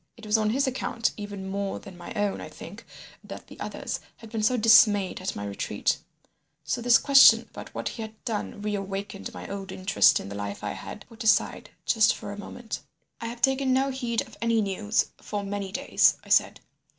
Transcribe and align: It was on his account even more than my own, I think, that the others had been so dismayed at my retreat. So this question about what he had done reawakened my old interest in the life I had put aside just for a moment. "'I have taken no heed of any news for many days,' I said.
It 0.17 0.25
was 0.25 0.35
on 0.35 0.49
his 0.49 0.65
account 0.65 1.11
even 1.15 1.47
more 1.47 1.77
than 1.79 1.95
my 1.95 2.11
own, 2.15 2.41
I 2.41 2.49
think, 2.49 2.87
that 3.23 3.45
the 3.45 3.59
others 3.59 3.99
had 4.17 4.31
been 4.31 4.41
so 4.41 4.57
dismayed 4.57 5.21
at 5.21 5.35
my 5.35 5.45
retreat. 5.45 5.99
So 6.63 6.81
this 6.81 6.97
question 6.97 7.41
about 7.51 7.75
what 7.75 7.89
he 7.89 8.01
had 8.01 8.15
done 8.25 8.63
reawakened 8.63 9.31
my 9.31 9.47
old 9.47 9.71
interest 9.71 10.19
in 10.19 10.27
the 10.27 10.33
life 10.33 10.63
I 10.63 10.71
had 10.71 11.05
put 11.07 11.23
aside 11.23 11.69
just 11.85 12.15
for 12.15 12.31
a 12.31 12.39
moment. 12.39 12.79
"'I 13.19 13.27
have 13.27 13.43
taken 13.43 13.73
no 13.73 13.91
heed 13.91 14.21
of 14.23 14.37
any 14.41 14.59
news 14.59 15.11
for 15.21 15.43
many 15.43 15.71
days,' 15.71 16.17
I 16.23 16.29
said. 16.29 16.61